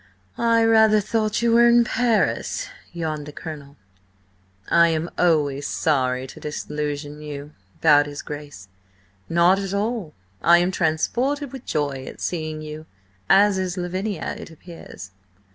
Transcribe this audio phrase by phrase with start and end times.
[0.39, 3.77] "I rather thought you were in Paris," yawned the colonel.
[4.67, 8.67] "I am always sorry to disillusion you," bowed his Grace.
[9.29, 12.87] "Not at all; I am transported with joy at seeing you.
[13.29, 15.11] As is Lavinia, it appears."